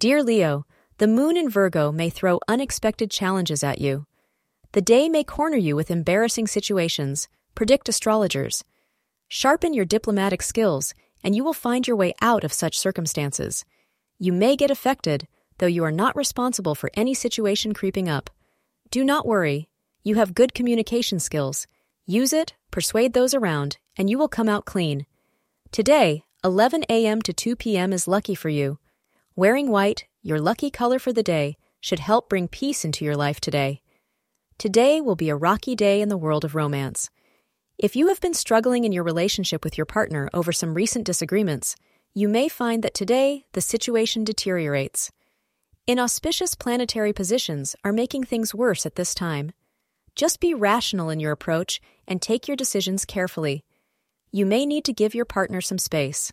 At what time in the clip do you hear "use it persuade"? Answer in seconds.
22.06-23.12